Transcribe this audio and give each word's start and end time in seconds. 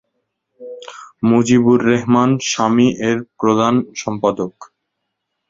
মুজিব-উর-রেহমান 1.23 2.29
স্বামী 2.49 2.87
এর 3.09 3.17
প্রধান 3.39 3.73
সম্পাদক। 3.95 4.53